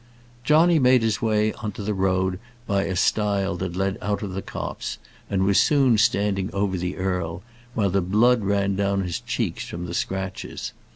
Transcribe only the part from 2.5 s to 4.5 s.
by a stile that led out of the